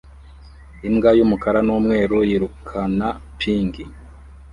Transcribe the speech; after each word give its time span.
Imbwa 0.87 1.09
y'umukara 1.17 1.59
n'umweru 1.67 2.17
yirukana 2.29 3.07
ping 3.39 3.73